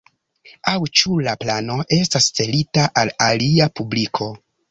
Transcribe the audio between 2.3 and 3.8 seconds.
celita al alia